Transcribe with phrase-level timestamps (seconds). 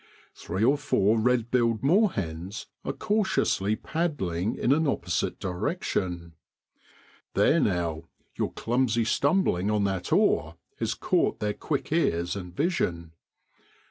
[0.33, 6.33] Three or four red billed moorhens are cautiously paddling in an opposite direction.
[7.35, 8.05] There now!
[8.33, 13.11] your clumsy stumbling on that oar has caught their quick ears and vision.